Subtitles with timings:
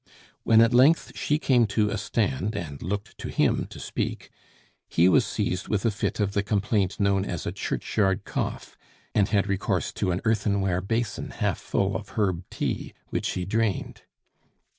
[0.41, 4.31] When at length she came to a stand and looked to him to speak,
[4.89, 8.75] he was seized with a fit of the complaint known as a "churchyard cough,"
[9.13, 14.01] and had recourse to an earthenware basin half full of herb tea, which he drained.